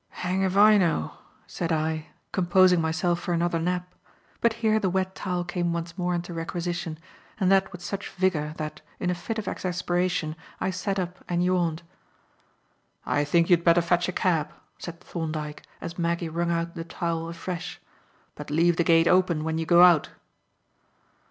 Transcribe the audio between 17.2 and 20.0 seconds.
afresh; "but leave the gate open when you go